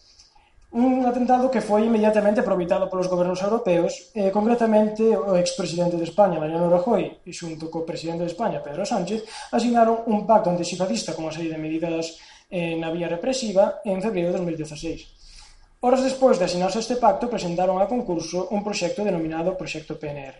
[0.70, 6.38] Un atentado que foi inmediatamente aproveitado polos gobernos europeos, eh, concretamente o expresidente de España,
[6.38, 11.26] Mariano Rajoy, e xunto co presidente de España, Pedro Sánchez, asignaron un pacto antifascista con
[11.26, 12.16] unha serie de medidas
[12.50, 15.80] eh, na vía represiva en febreiro de 2016.
[15.80, 20.36] Horas despois de asinarse este pacto, presentaron a concurso un proxecto denominado Proxecto PNR.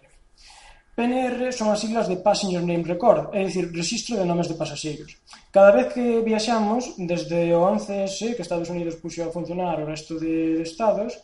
[0.92, 5.16] PNR son as siglas de Passenger Name Record, é dicir, registro de nomes de pasaxeiros.
[5.48, 10.20] Cada vez que viaxamos, desde o 11S, que Estados Unidos puxo a funcionar o resto
[10.20, 11.16] de estados,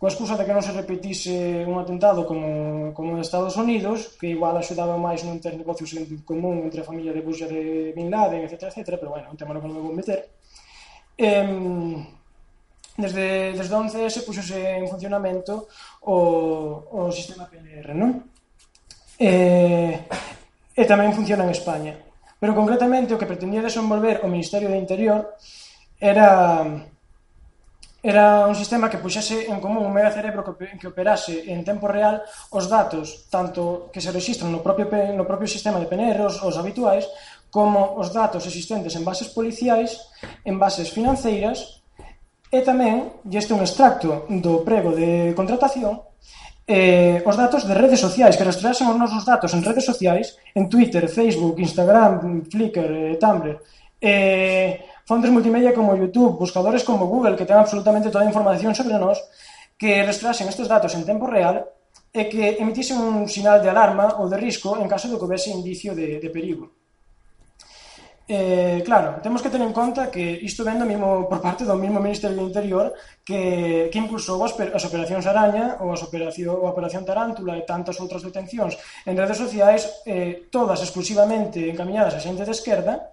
[0.00, 4.32] coa excusa de que non se repetise un atentado como, como en Estados Unidos, que
[4.32, 7.62] igual axudaba máis non ter negocios en común entre a familia de Bush e de
[7.92, 10.24] Bin Laden, etc, etc, pero bueno, un tema no que non me vou meter.
[11.20, 11.44] Eh,
[12.96, 15.68] desde, desde 11 se puxose en funcionamento
[16.08, 16.16] o,
[16.96, 18.24] o sistema PNR, non?
[19.20, 20.00] E,
[20.72, 21.92] e tamén funciona en España.
[22.40, 25.36] Pero concretamente o que pretendía desenvolver o Ministerio de Interior
[26.00, 26.64] era
[28.02, 32.64] Era un sistema que puxase en común un megacerebro que operase en tempo real os
[32.64, 37.04] datos, tanto que se registran no propio, no propio sistema de PNR, os, os habituais,
[37.52, 40.00] como os datos existentes en bases policiais,
[40.48, 41.84] en bases financeiras,
[42.48, 46.00] e tamén, e este é un extracto do prego de contratación,
[46.64, 50.72] eh, os datos de redes sociais, que rastreasen os nosos datos en redes sociais, en
[50.72, 53.60] Twitter, Facebook, Instagram, Flickr, eh, Tumblr,
[54.00, 58.94] eh, fontes multimedia como YouTube, buscadores como Google, que ten absolutamente toda a información sobre
[58.94, 59.18] nós,
[59.74, 61.66] que rastreasen estes datos en tempo real
[62.14, 65.50] e que emitisen un sinal de alarma ou de risco en caso de que houvese
[65.50, 66.70] indicio de, de perigo.
[68.30, 71.98] Eh, claro, temos que ter en conta que isto vendo mismo por parte do mismo
[71.98, 72.94] Ministerio do Interior
[73.26, 77.66] que, que impulsou as, as operacións Araña ou as operación, ou a operación Tarántula e
[77.66, 83.10] tantas outras detencións en redes sociais eh, todas exclusivamente encaminhadas a xente de esquerda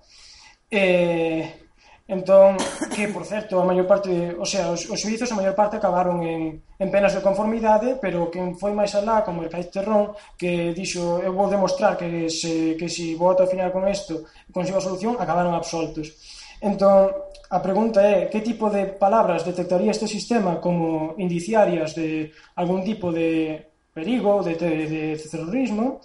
[0.70, 1.67] eh,
[2.08, 2.56] Entón,
[2.96, 6.24] que, por certo, a maior parte, o sea, os, os suizos a maior parte acabaron
[6.24, 11.20] en, en penas de conformidade, pero quen foi máis alá, como Arcaiz Terrón, que dixo,
[11.20, 14.24] eu vou demostrar que se, que se voto ao final con isto,
[14.56, 16.16] consigo a solución, acabaron absoltos.
[16.64, 17.12] Entón,
[17.52, 23.12] a pregunta é que tipo de palabras detectaría este sistema como indiciarias de algún tipo
[23.12, 26.00] de perigo, de, de, de terrorismo,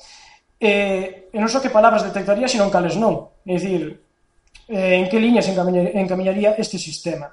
[0.59, 3.39] e, e non só que palabras detectaría, sino cales non.
[3.47, 4.02] É dicir,
[4.69, 7.33] eh, en que liñas encamiñaría este sistema.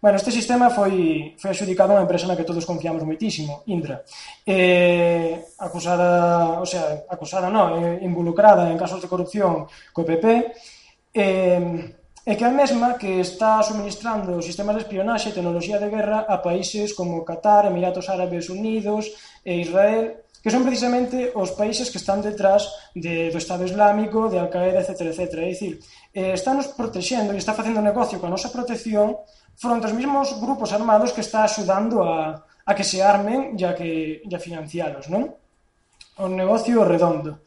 [0.00, 4.04] Bueno, este sistema foi, foi adjudicado a unha empresa na que todos confiamos moitísimo, Indra.
[4.44, 9.64] Eh, acusada, o sea, acusada non, eh, involucrada en casos de corrupción
[9.96, 10.52] co PP,
[11.16, 15.88] eh, e que é a mesma que está suministrando sistemas de espionaxe e tecnoloxía de
[15.88, 19.14] guerra a países como Qatar, Emiratos Árabes Unidos
[19.46, 24.38] e Israel que son precisamente os países que están detrás de, do Estado Islámico, de
[24.38, 25.10] Al-Qaeda, etc.
[25.10, 25.42] etc.
[25.42, 25.82] É dicir,
[26.14, 29.18] eh, estános protexendo e está facendo negocio coa nosa protección
[29.58, 33.74] fronte aos mesmos grupos armados que está axudando a, a que se armen e a,
[33.74, 35.34] que, e a financialos, non?
[36.22, 37.42] O negocio redondo.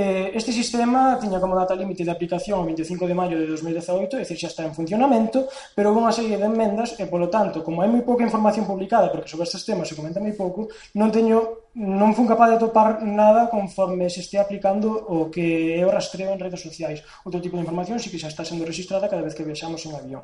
[0.00, 4.14] Eh, este sistema tiña como data límite de aplicación o 25 de maio de 2018,
[4.14, 7.66] é dicir, xa está en funcionamento, pero houve unha serie de enmendas e, polo tanto,
[7.66, 11.10] como hai moi pouca información publicada, porque sobre estes temas se comenta moi pouco, non
[11.10, 15.90] teño non fun capaz de topar nada conforme se este aplicando o que é o
[15.90, 17.02] rastreo en redes sociais.
[17.26, 19.98] Outro tipo de información sí que xa está sendo registrada cada vez que viaxamos en
[19.98, 20.22] avión.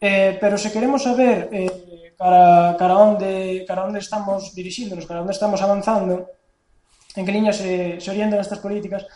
[0.00, 5.36] Eh, pero se queremos saber eh, cara, cara, onde, cara onde estamos dirixíndonos, cara onde
[5.36, 6.39] estamos avanzando,
[7.16, 9.06] en que liña se, eh, se orientan estas políticas,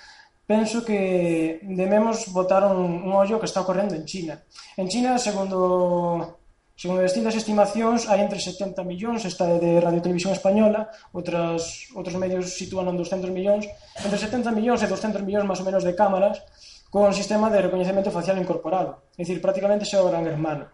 [0.46, 4.42] penso que debemos botar un, un ollo que está ocorrendo en China.
[4.76, 6.38] En China, segundo
[6.74, 12.18] Segundo distintas estimacións, hai entre 70 millóns, esta é de Radio Televisión Española, outras, outros
[12.18, 13.70] medios sitúan en 200 millóns,
[14.02, 16.42] entre 70 millóns e 200 millóns máis ou menos de cámaras
[16.90, 20.66] con sistema de recoñecemento facial incorporado, é dicir, prácticamente xa o gran hermano.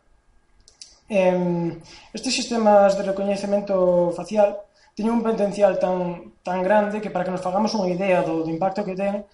[2.16, 4.56] Estes sistemas de recoñecemento facial
[4.94, 8.50] tiña un potencial tan, tan grande que para que nos fagamos unha idea do, do
[8.50, 9.24] impacto que ten,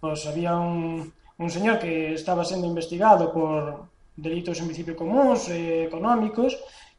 [0.00, 5.84] pois había un, un señor que estaba sendo investigado por delitos en principio comuns, eh,
[5.90, 6.54] económicos,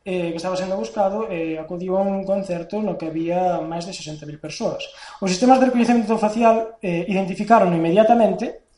[0.05, 3.93] eh, que estaba sendo buscado eh, acudiu a un concerto no que había máis de
[3.95, 4.85] 60.000 persoas.
[5.17, 8.69] Os sistemas de reconhecimento facial eh, identificaron inmediatamente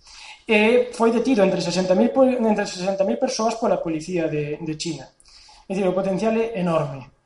[0.47, 5.03] e foi detido entre 60.000 entre 60.000 persoas pola policía de, de China.
[5.67, 7.16] É dicir, o potencial é enorme.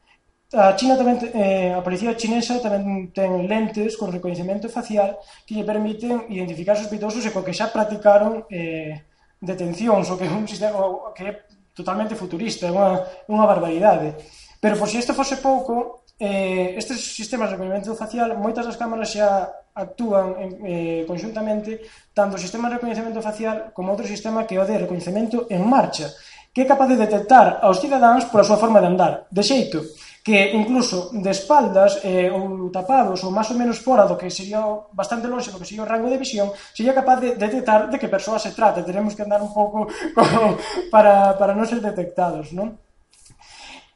[0.52, 5.16] A China tamén eh, a policía chinesa tamén ten lentes con reconhecimento facial
[5.48, 9.00] que lle permiten identificar sospeitosos e co que xa practicaron eh,
[9.40, 10.76] detencións, o que é un sistema
[11.16, 11.32] que é
[11.72, 13.00] totalmente futurista, é unha,
[13.32, 14.20] unha barbaridade.
[14.60, 19.08] Pero por si isto fose pouco, eh, estes sistemas de reconhecimento facial, moitas das cámaras
[19.08, 21.80] xa actúan en, eh, conjuntamente
[22.12, 25.64] tanto o sistema de reconhecimento facial como outro sistema que é o de reconhecimento en
[25.64, 26.12] marcha,
[26.52, 29.32] que é capaz de detectar aos cidadáns pola súa forma de andar.
[29.32, 29.80] De xeito,
[30.22, 34.62] que incluso de espaldas eh, ou tapados ou máis ou menos fora do que sería
[34.94, 38.06] bastante longe do que sería o rango de visión sería capaz de detectar de que
[38.06, 40.58] persoa se trata teremos que andar un pouco como
[40.94, 42.78] para, para non ser detectados non?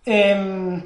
[0.06, 0.82] Eh,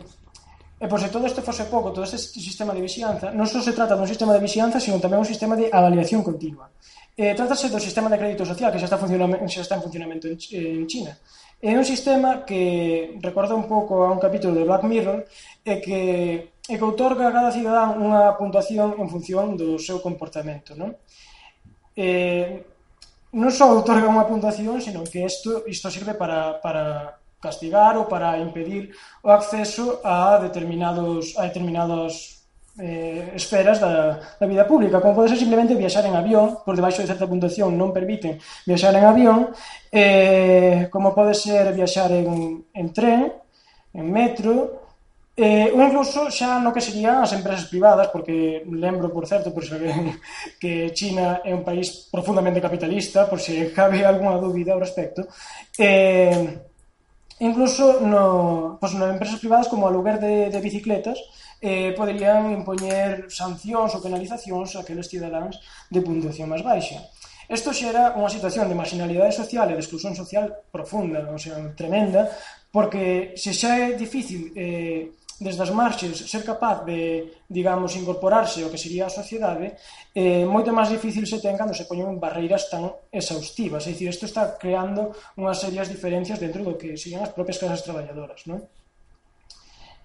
[0.79, 3.75] E pois se todo isto fose pouco, todo este sistema de vixianza, non só se
[3.75, 6.71] trata dun sistema de vixianza, sino tamén un sistema de avaliación continua.
[7.19, 10.31] Eh, trátase do sistema de crédito social que xa está, funcionamento, xa está en funcionamento
[10.31, 11.11] en, en China.
[11.59, 15.27] É un sistema que recorda un pouco a un capítulo de Black Mirror
[15.67, 16.01] e que,
[16.55, 20.71] e que outorga a cada cidadán unha puntuación en función do seu comportamento.
[20.79, 20.95] Non,
[21.99, 22.63] eh,
[23.35, 28.39] non só outorga unha puntuación, senón que isto, isto sirve para, para castigar ou para
[28.39, 32.38] impedir o acceso a determinados, a determinados
[32.77, 37.01] eh, esferas da, da vida pública, como pode ser simplemente viaxar en avión, por debaixo
[37.01, 38.37] de certa puntuación non permiten
[38.69, 39.39] viaxar en avión,
[39.89, 43.33] eh, como pode ser viaxar en, en tren,
[43.93, 44.79] en metro,
[45.39, 49.63] eh, ou incluso xa no que serían as empresas privadas, porque lembro, por certo, por
[49.63, 49.95] saber
[50.61, 55.23] que China é un país profundamente capitalista, por se cabe algunha dúbida ao respecto,
[55.79, 56.59] eh,
[57.39, 61.15] incluso no, pues, no empresas privadas como aluguer de, de bicicletas,
[61.61, 65.59] eh, poderían impoñer sancións ou penalizacións a aqueles cidadáns
[65.91, 66.99] de puntuación máis baixa.
[67.49, 72.29] Isto xera unha situación de marginalidade social e de exclusión social profunda, ou sea, tremenda,
[72.69, 78.69] porque se xa é difícil eh, desde as marxes ser capaz de, digamos, incorporarse ao
[78.69, 79.73] que sería a sociedade,
[80.13, 83.87] eh, moito máis difícil se ten cando se poñen barreiras tan exhaustivas.
[83.87, 87.81] É dicir, isto está creando unhas serias diferencias dentro do que serían as propias clases
[87.81, 88.45] traballadoras.
[88.45, 88.61] Non?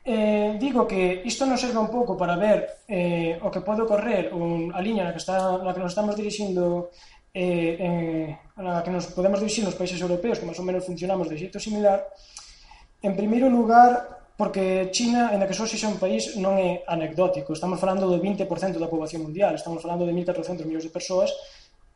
[0.05, 4.37] Eh, digo que isto nos serve un pouco para ver eh, o que pode ocorrer
[4.37, 6.93] un, a liña na que, está, na que nos estamos dirixindo
[7.33, 8.29] eh, eh,
[8.61, 11.57] na que nos podemos dirixir nos países europeos que máis ou menos funcionamos de xeito
[11.57, 12.05] similar
[13.01, 17.57] en primeiro lugar porque China, en a que só xa un país non é anecdótico,
[17.57, 18.45] estamos falando do 20%
[18.77, 21.33] da poboación mundial, estamos falando de 1.400 millóns de persoas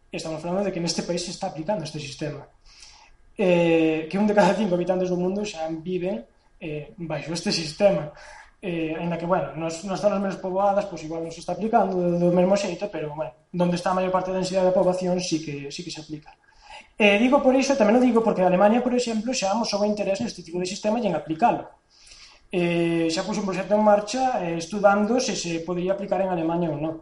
[0.08, 2.48] estamos falando de que neste país se está aplicando este sistema.
[3.36, 6.24] Eh, que un de cada cinco habitantes do mundo xa viven
[6.60, 8.12] eh, baixo este sistema
[8.60, 11.40] eh, en la que, bueno, nos, nas zonas menos poboadas pois pues, igual non se
[11.40, 14.66] está aplicando do, do mesmo xeito, pero, bueno, donde está a maior parte da densidade
[14.66, 16.34] da poboación sí que, sí que se aplica.
[16.98, 20.18] Eh, digo por iso, tamén o digo porque a Alemania, por exemplo, xa amosou interés
[20.18, 21.70] neste tipo de sistema e en aplicalo.
[22.50, 26.74] Eh, xa puso un proxecto en marcha eh, estudando se se podría aplicar en Alemania
[26.74, 26.94] ou non.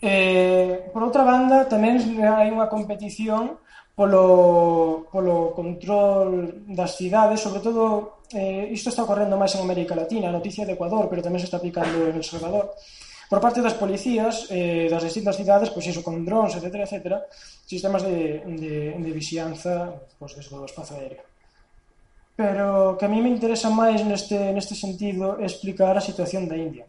[0.00, 3.60] Eh, por outra banda, tamén hai unha competición
[3.98, 10.30] polo, polo control das cidades, sobre todo eh, isto está ocorrendo máis en América Latina,
[10.30, 12.78] a noticia de Ecuador, pero tamén se está aplicando en El Salvador.
[13.26, 17.26] Por parte das policías eh, das distintas cidades, pois iso, con drones, etc, etc,
[17.66, 21.26] sistemas de, de, de vixianza pois, desde o espazo aéreo.
[22.38, 26.86] Pero que a mí me interesa máis neste, neste sentido explicar a situación da India.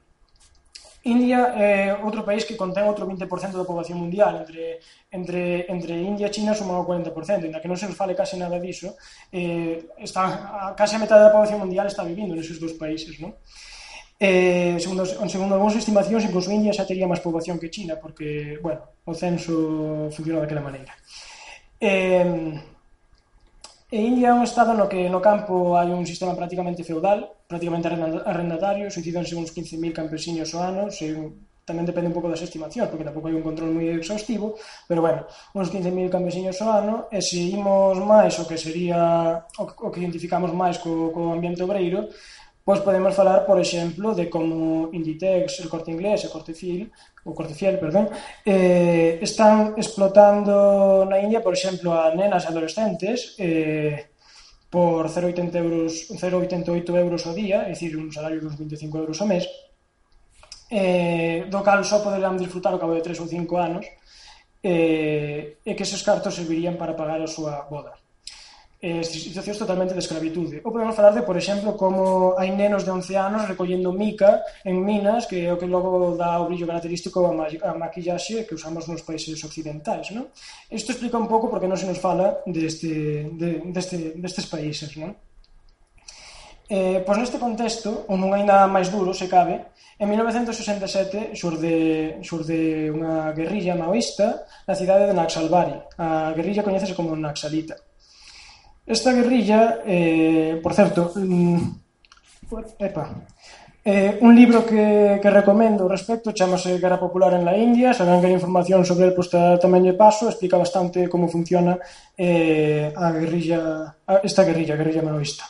[1.04, 5.94] India eh, é outro país que contén outro 20% da poboación mundial, entre, entre, entre
[5.96, 9.00] India e China suman o 40%, inda que non se nos fale case nada diso,
[9.32, 13.32] eh, está, a, case a metade da poboación mundial está vivindo neses dos países, non?
[14.20, 18.84] Eh, segundo, segundo algúns estimacións, incluso India xa tería máis poboación que China, porque, bueno,
[19.08, 20.92] o censo funciona daquela maneira.
[21.80, 22.60] Eh,
[23.92, 27.90] E India é un estado no que no campo hai un sistema prácticamente feudal, prácticamente
[27.90, 31.10] arrendatario, suicidanse uns 15.000 campesiños ao ano, se
[31.66, 35.26] tamén depende un pouco das estimacións, porque tampouco hai un control moi exhaustivo, pero bueno,
[35.58, 40.02] uns 15.000 campesiños ao ano, e se imos máis o que sería o, o que
[40.06, 42.14] identificamos máis co, co ambiente obreiro,
[42.64, 46.92] Pois podemos falar, por exemplo, de como Inditex, el Corte Inglés e Corte Fiel,
[47.26, 48.10] o Corte Fiel, perdón,
[48.46, 54.14] eh, están explotando na India, por exemplo, a nenas e adolescentes eh,
[54.70, 59.18] por 0,80 euros, 0,88 euros ao día, é dicir, un salario de uns 25 euros
[59.18, 59.50] ao mes,
[60.70, 63.86] eh, do cal só poderán disfrutar ao cabo de 3 ou 5 anos,
[64.62, 67.99] eh, e que eses cartos servirían para pagar a súa boda
[68.82, 70.64] eh, situacións totalmente de esclavitude.
[70.64, 74.80] Ou podemos falar de, por exemplo, como hai nenos de 11 anos recollendo mica en
[74.80, 78.56] minas, que é o que logo dá o brillo característico a, ma a maquillaxe que
[78.56, 80.16] usamos nos países occidentais.
[80.16, 80.32] Non?
[80.72, 84.96] Isto explica un pouco porque non se nos fala deste, de, deste, destes países.
[84.96, 85.12] Non?
[86.72, 92.24] Eh, pois neste contexto, ou non hai nada máis duro, se cabe, en 1967 xurde,
[92.24, 95.76] xurde unha guerrilla maoísta na cidade de Naxalbari.
[96.00, 97.89] A guerrilla coñecese como Naxalita
[98.90, 101.58] Esta guerrilla, eh, por certo, mm,
[102.80, 103.22] epa,
[103.86, 108.02] eh, un libro que, que recomendo ao respecto chamase Guerra Popular en la India, se
[108.02, 111.78] alguén información sobre el, pues, tamén lle paso, explica bastante como funciona
[112.18, 113.94] eh, a guerrilla,
[114.26, 115.46] esta guerrilla, a guerrilla maoísta.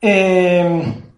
[0.00, 1.12] Eh,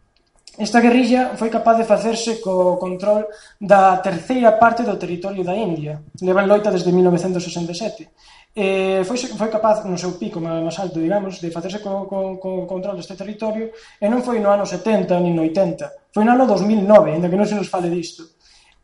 [0.56, 3.28] Esta guerrilla foi capaz de facerse co control
[3.60, 6.00] da terceira parte do territorio da India.
[6.24, 8.08] Levan loita desde 1967
[8.56, 12.64] eh, foi, foi capaz no seu pico máis alto, digamos, de facerse co, co, co
[12.64, 13.68] control deste territorio
[14.00, 17.36] e non foi no ano 70 nin no 80 foi no ano 2009, ainda que
[17.36, 18.24] non se nos fale disto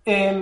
[0.05, 0.37] eh,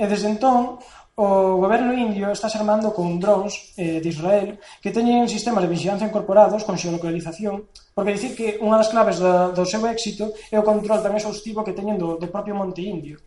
[0.00, 0.80] e desde entón
[1.14, 6.08] o goberno indio está armando con drones eh, de Israel que teñen sistemas de vigilancia
[6.08, 10.64] incorporados con xeolocalización, porque dicir que unha das claves da, do seu éxito é o
[10.64, 13.20] control tan exhaustivo que teñen do, do propio monte indio.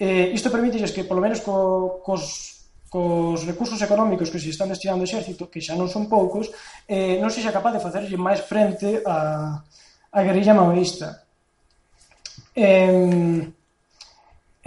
[0.00, 2.57] Eh, isto permite que, polo menos co, cos
[2.88, 6.48] cos recursos económicos que se están destinando ao exército, que xa non son poucos,
[6.88, 9.60] eh, non se xa capaz de facerlle máis frente a,
[10.12, 11.28] a guerrilla maoísta.
[12.56, 13.44] Eh,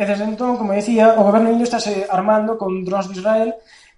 [0.01, 3.49] e desde entón, como dicía, o goberno indio estáse armando con drones de Israel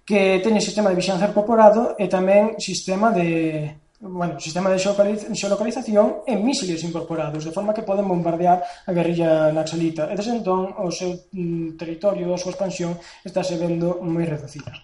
[0.04, 6.44] que teñen sistema de vixianza incorporado e tamén sistema de, bueno, sistema de xeolocalización en
[6.44, 10.10] mísiles incorporados, de forma que poden bombardear a guerrilla naxalita.
[10.10, 14.74] E desde entón, o seu mm, territorio, a súa expansión, está se vendo moi reducida.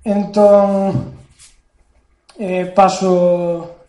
[0.00, 1.12] Entón,
[2.40, 3.84] eh, paso,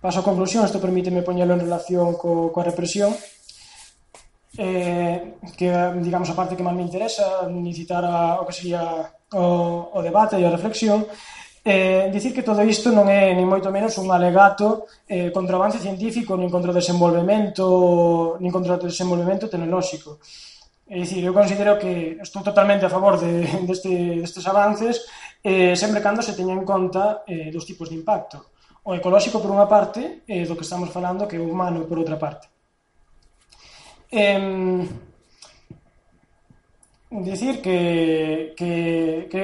[0.00, 3.12] paso a conclusión, isto permíteme poñelo en relación co, coa represión,
[4.56, 5.68] eh, que
[6.00, 8.82] digamos a parte que máis me interesa ni citar a, o que sería
[9.36, 11.06] o, o debate e a reflexión
[11.62, 15.60] Eh, dicir que todo isto non é ni moito menos un alegato eh, contra o
[15.60, 20.16] avance científico nin contra o desenvolvemento nin contra o desenvolvemento tecnolóxico.
[20.88, 23.92] É dicir, eu considero que estou totalmente a favor de, deste,
[24.24, 25.04] destes avances
[25.44, 28.56] eh, sempre cando se teña en conta eh, dos tipos de impacto.
[28.88, 31.84] O ecolóxico por unha parte e eh, do que estamos falando que é o humano
[31.84, 32.48] por outra parte.
[34.08, 34.88] Eh,
[37.20, 39.40] dicir que, que, que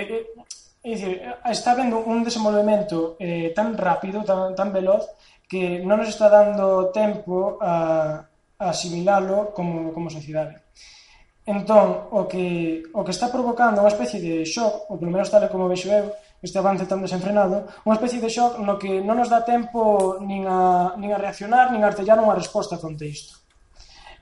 [0.87, 1.19] É dicir,
[1.51, 5.03] está vendo un desenvolvemento eh, tan rápido, tan, tan veloz,
[5.51, 8.23] que non nos está dando tempo a,
[8.55, 10.63] a asimilalo como, como sociedade.
[11.43, 15.43] Entón, o que, o que está provocando unha especie de shock, ou pelo menos tal
[15.51, 16.07] como vexo eu,
[16.39, 20.47] este avance tan desenfrenado, unha especie de shock no que non nos dá tempo nin
[20.47, 23.46] a, nin a reaccionar, nin a artellar unha resposta contra isto.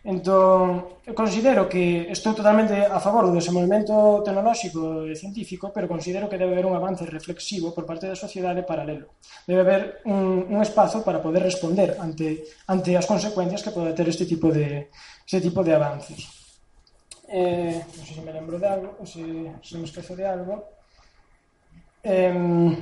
[0.04, 6.28] Entón, eu considero que estou totalmente a favor do desenvolvemento tecnolóxico e científico, pero considero
[6.28, 9.16] que debe haber un avance reflexivo por parte da sociedade paralelo.
[9.48, 14.04] Debe haber un, un espazo para poder responder ante, ante as consecuencias que pode ter
[14.04, 14.92] este tipo de,
[15.24, 16.20] este tipo de avances.
[17.32, 19.24] Eh, non sei se me lembro de algo, se,
[19.64, 20.68] se me esquezo de algo.
[22.04, 22.76] Eh,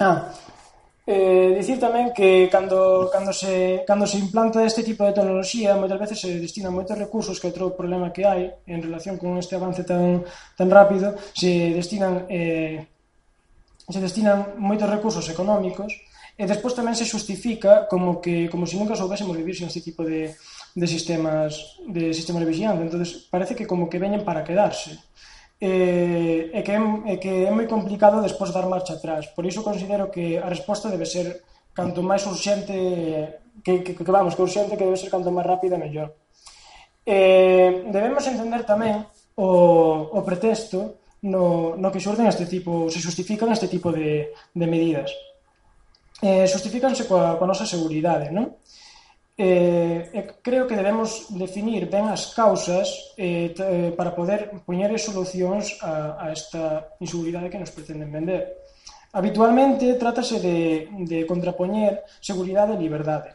[0.00, 0.32] ah,
[1.10, 5.98] Eh, dicir tamén que cando, cando, se, cando se implanta este tipo de tecnoloxía moitas
[5.98, 9.82] veces se destinan moitos recursos que outro problema que hai en relación con este avance
[9.82, 10.22] tan,
[10.54, 12.86] tan rápido se destinan eh,
[13.90, 15.98] se destinan moitos recursos económicos
[16.38, 20.06] e despois tamén se justifica como que como se nunca soubésemos vivir sin este tipo
[20.06, 20.38] de,
[20.78, 24.94] de sistemas de sistemas de vigilancia entonces parece que como que veñen para quedarse
[25.60, 26.80] eh, e que é,
[27.12, 29.28] e que é moi complicado despois dar marcha atrás.
[29.36, 31.44] Por iso considero que a resposta debe ser
[31.76, 32.72] canto máis urxente
[33.60, 36.16] que, que, que vamos, que urxente que debe ser canto máis rápida mellor.
[37.04, 39.04] Eh, debemos entender tamén
[39.36, 44.66] o, o pretexto no, no que xurden este tipo, se justifican este tipo de, de
[44.66, 45.12] medidas.
[46.24, 48.56] Eh, justifícanse coa, coa nosa seguridade, non?
[49.40, 55.80] eh, eh, creo que debemos definir ben as causas eh, eh, para poder poñer solucións
[55.80, 58.60] a, a esta inseguridade que nos pretenden vender.
[59.16, 63.32] Habitualmente trátase de, de contrapoñer seguridade e liberdade.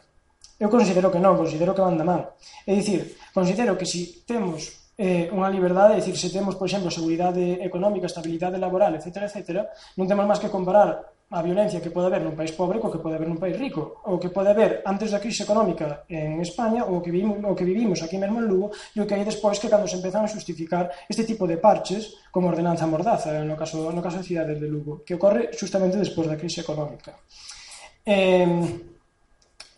[0.62, 2.22] Eu considero que non, considero que van da man.
[2.70, 6.70] É dicir, considero que se si temos eh, unha liberdade, é dicir, se temos, por
[6.70, 11.90] exemplo, seguridade económica, estabilidade laboral, etc., etc., non temos máis que comparar a violencia que
[11.90, 14.54] pode haber nun país pobre co que pode haber nun país rico, o que pode
[14.54, 18.38] haber antes da crise económica en España, o que vivimos, o que vivimos aquí mesmo
[18.38, 21.50] en Lugo, e o que hai despois que cando se empezan a justificar este tipo
[21.50, 25.18] de parches como ordenanza mordaza, eh, no caso, no caso de cidades de Lugo, que
[25.18, 27.18] ocorre justamente despois da crise económica.
[28.06, 28.46] Eh,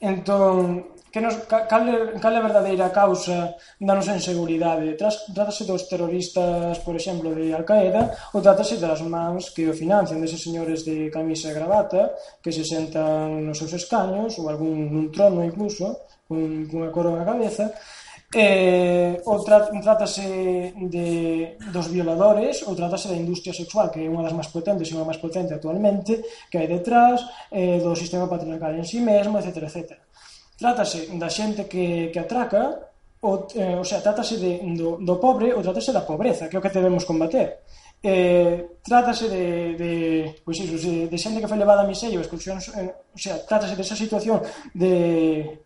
[0.04, 4.94] entón, que nos, cal, é, cal é a verdadeira causa da nosa inseguridade?
[5.34, 10.46] Trátase dos terroristas, por exemplo, de Al-Qaeda ou trátase das mans que o financian deses
[10.46, 12.14] señores de camisa e gravata
[12.44, 16.38] que se sentan nos seus escaños ou algún nun trono incluso con
[16.70, 17.74] unha coroa na cabeza
[18.36, 21.08] Eh, ou tra trátase de,
[21.72, 25.08] dos violadores ou trátase da industria sexual que é unha das máis potentes e unha
[25.08, 26.20] máis potente actualmente
[26.52, 27.24] que hai detrás
[27.56, 29.64] eh, do sistema patriarcal en sí mesmo, etc.
[29.64, 30.07] etcétera.
[30.58, 32.90] Trátase da xente que, que atraca,
[33.22, 36.60] o, eh, o sea, trátase de, do, do pobre ou trátase da pobreza, que é
[36.60, 37.62] o que debemos combater.
[38.02, 39.46] Eh, trátase de,
[39.78, 39.92] de,
[40.46, 43.78] pois iso, de, de xente que foi levada a miseria, excursións, eh, o sea, trátase
[43.78, 44.42] desa situación
[44.74, 45.62] de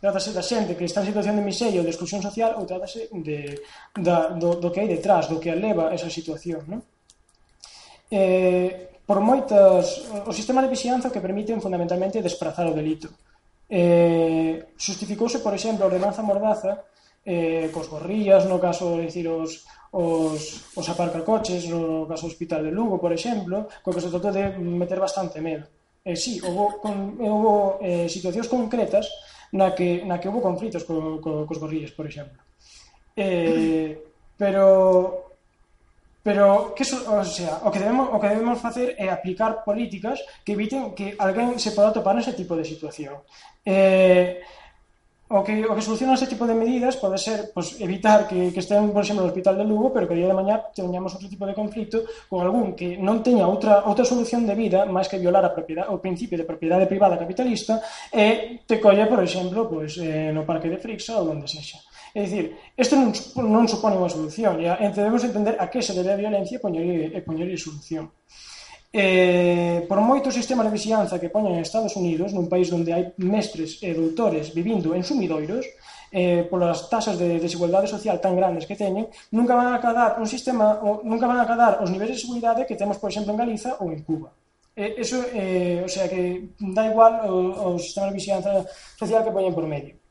[0.00, 3.12] trátase da xente que está en situación de miseria ou de exclusión social ou trátase
[3.12, 3.60] de,
[3.96, 6.64] da, do, do que hai detrás, do que leva esa situación.
[6.68, 6.80] Non?
[8.12, 10.04] Eh, por moitas...
[10.26, 13.08] O sistema de vixianza que permiten fundamentalmente desprazar o delito
[13.72, 16.84] eh, justificouse, por exemplo, a ordenanza mordaza
[17.24, 19.64] eh, cos gorrillas, no caso de dicir os,
[19.96, 24.28] os, os aparcacoches, no caso do Hospital de Lugo, por exemplo, co que se tratou
[24.28, 25.64] de meter bastante medo.
[26.04, 29.08] Eh, sí, houve, con, houve eh, situacións concretas
[29.56, 32.36] na que, na que houve conflitos co, co, cos gorrillas, por exemplo.
[33.16, 33.96] Eh,
[34.36, 35.31] pero
[36.22, 40.22] Pero que so, o sea, o que debemos o que debemos facer é aplicar políticas
[40.46, 43.26] que eviten que alguén se poda topar nese tipo de situación.
[43.66, 44.38] Eh,
[45.32, 48.60] o que o que soluciona ese tipo de medidas pode ser pues, evitar que, que
[48.60, 51.26] estén, por exemplo, no hospital de Lugo, pero que o día de mañá teñamos outro
[51.32, 55.16] tipo de conflito con algún que non teña outra outra solución de vida máis que
[55.16, 57.80] violar a propiedade o principio de propiedade privada capitalista
[58.12, 61.80] e te colle, por exemplo, pues, eh, no parque de Frixa ou onde sexa.
[62.14, 63.08] É dicir, isto non,
[63.48, 66.64] non supone unha solución, e ente debemos entender a que se debe a violencia e
[66.64, 68.12] poñerlle, e eh, poñerlle solución.
[68.92, 73.16] Eh, por moito sistema de vixianza que poñen en Estados Unidos, nun país onde hai
[73.16, 75.64] mestres e doutores vivindo en sumidoiros,
[76.12, 80.28] eh, polas tasas de desigualdade social tan grandes que teñen, nunca van a acadar un
[80.28, 83.40] sistema, ou nunca van a acadar os niveis de seguridade que temos, por exemplo, en
[83.40, 84.36] Galiza ou en Cuba.
[84.76, 88.68] Eh, eso, eh, o sea, que dá igual o, o sistema de vixianza
[89.00, 90.01] social que poñen por medio.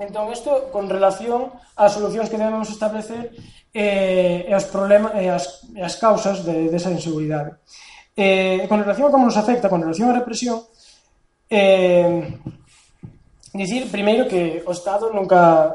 [0.00, 3.36] Entón, isto con relación ás solucións que debemos establecer
[3.76, 7.60] eh, e os problemas e as, e as causas de, desa de inseguridade.
[8.16, 10.64] Eh, con relación a como nos afecta, con relación á represión,
[11.52, 12.32] eh,
[13.52, 15.68] dicir primeiro que o Estado nunca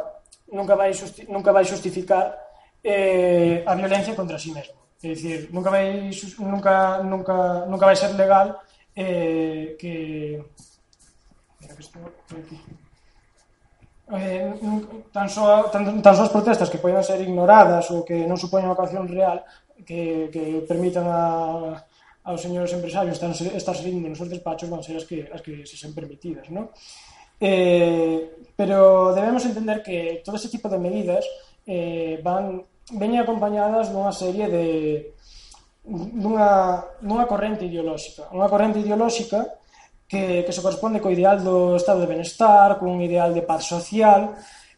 [0.50, 2.34] nunca vai justi nunca vai justificar
[2.82, 4.78] eh, a violencia contra si sí mesmo.
[5.06, 6.10] É dicir, nunca vai
[6.42, 7.36] nunca nunca
[7.70, 8.58] nunca vai ser legal
[8.98, 10.42] eh, que
[11.62, 12.06] Espera que estou
[12.38, 12.85] aquí
[14.14, 14.54] eh,
[15.12, 18.70] tan, só, tan, tan só as protestas que poden ser ignoradas ou que non supoñen
[18.70, 19.42] unha ocasión real
[19.82, 21.82] que, que permitan a,
[22.26, 25.66] aos señores empresarios estar, estar salindo nos seus despachos van ser as que, as que
[25.66, 26.70] se sen permitidas, non?
[27.42, 31.26] Eh, pero debemos entender que todo ese tipo de medidas
[31.66, 32.62] eh, van
[32.94, 34.66] veñen acompañadas dunha serie de
[35.86, 38.30] dunha, dunha corrente ideolóxica.
[38.30, 39.46] Unha corrente ideolóxica
[40.16, 44.32] que, que se corresponde co ideal do estado de benestar, cun ideal de paz social,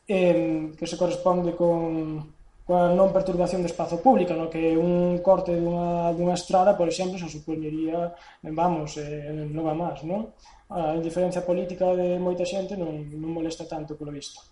[0.10, 2.34] eh, que se corresponde con
[2.66, 7.16] coa non perturbación do espazo público, no que un corte dunha, dunha estrada, por exemplo,
[7.16, 8.12] se supoñería,
[8.44, 10.34] vamos, eh, non va máis, non?
[10.68, 14.44] A indiferencia política de moita xente non, non molesta tanto, polo visto.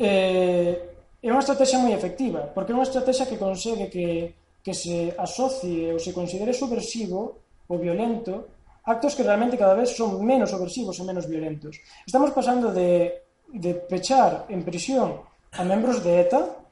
[0.00, 0.74] Eh,
[1.22, 4.34] é unha estrategia moi efectiva, porque é unha estrategia que consegue que,
[4.64, 7.38] que se asocie ou se considere subversivo
[7.70, 8.53] ou violento
[8.84, 11.80] actos que realmente cada vez son menos opresivos e menos violentos.
[12.04, 15.24] Estamos pasando de, de pechar en prisión
[15.56, 16.64] a membros de ETA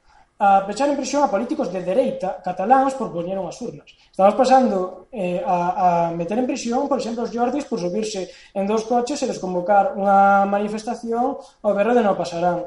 [0.42, 3.86] a pechar en prisión a políticos de dereita cataláns por poñer unhas urnas.
[4.10, 8.66] Estamos pasando eh, a, a meter en prisión, por exemplo, os Jordis por subirse en
[8.66, 12.66] dous coches e desconvocar unha manifestación ao berro de non pasarán,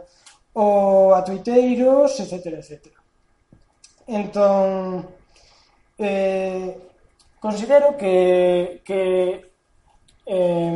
[0.55, 2.63] ou a tuiteiros, etc.
[2.63, 2.95] etc.
[4.07, 5.03] Entón,
[5.99, 6.84] eh,
[7.45, 9.53] considero que, que
[10.25, 10.73] eh,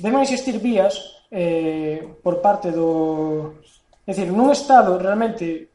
[0.00, 3.60] deben existir vías eh, por parte do...
[4.08, 5.68] É dicir, nun Estado realmente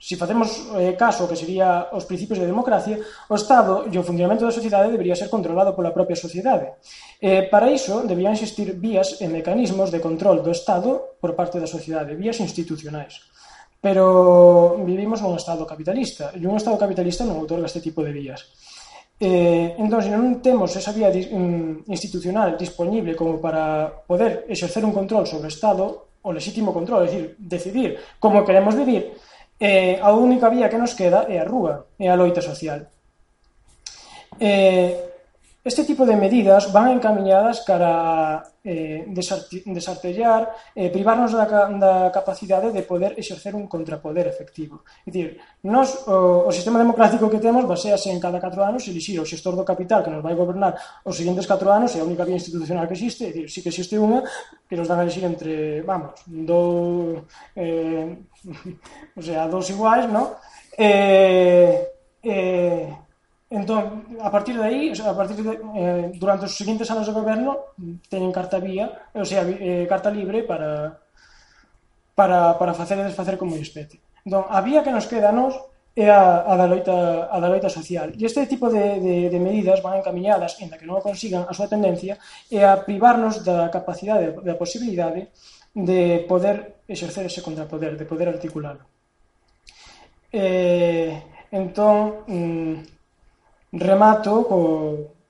[0.00, 0.48] se si facemos
[0.80, 2.96] eh, caso que sería os principios de democracia,
[3.28, 6.72] o Estado e o funcionamento da sociedade debería ser controlado pola propia sociedade.
[7.20, 11.68] Eh, para iso, deberían existir vías e mecanismos de control do Estado por parte da
[11.68, 13.28] sociedade, vías institucionais.
[13.84, 18.40] Pero vivimos nun Estado capitalista, e un Estado capitalista non outorga este tipo de vías.
[19.18, 24.92] Eh, entón, se non temos esa vía mm, institucional disponible como para poder exercer un
[24.92, 27.90] control sobre o Estado, o legítimo control, é dicir, decidir
[28.20, 29.16] como queremos vivir,
[29.56, 32.84] eh, a única vía que nos queda é a rúa, é a loita social.
[34.36, 35.15] Eh,
[35.66, 39.02] Este tipo de medidas van encaminhadas cara eh,
[39.66, 40.46] desartellar,
[40.78, 41.42] eh, privarnos da,
[41.74, 44.86] da capacidade de poder exercer un contrapoder efectivo.
[45.02, 49.18] É dicir, nos, o, o sistema democrático que temos basease en cada 4 anos elixir
[49.18, 52.22] o xestor do capital que nos vai gobernar os seguintes 4 anos, é a única
[52.22, 54.22] vía institucional que existe, é dicir, sí que existe unha
[54.70, 57.26] que nos dan a elixir entre, vamos, do,
[57.58, 58.22] eh,
[59.18, 60.30] o sea, dos iguais, non?
[60.78, 61.90] Eh,
[62.22, 63.05] eh,
[63.48, 67.78] Entón, a partir de aí, a partir de, eh, durante os seguintes anos de goberno,
[68.10, 70.98] teñen carta vía, eh, ou sea, eh, carta libre para,
[72.18, 74.02] para, para facer e desfacer como espete.
[74.26, 75.54] Entón, a vía que nos queda a nos
[75.94, 78.10] é a, a, da loita, a da loita social.
[78.18, 81.70] E este tipo de, de, de medidas van encaminhadas, en que non consigan a súa
[81.70, 82.18] tendencia,
[82.50, 85.30] é a privarnos da capacidade, da posibilidade
[85.70, 88.82] de poder exercer ese contrapoder, de poder articulalo.
[90.34, 91.14] Eh,
[91.54, 92.95] entón, mm,
[93.78, 94.58] remato co,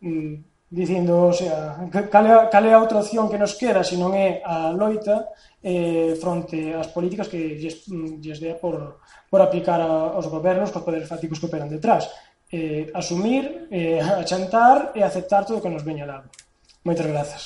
[0.01, 0.35] mm,
[0.71, 4.13] dicindo, o sea, cal, é, cal é a outra opción que nos queda se non
[4.15, 5.31] é a loita
[5.63, 10.75] eh, fronte ás políticas que lles, mm, lles dea por, por aplicar a, aos gobernos
[10.75, 12.11] cos poderes fáticos que operan detrás.
[12.51, 16.31] Eh, asumir, eh, achantar e aceptar todo o que nos veña dado.
[16.87, 17.43] Moitas grazas.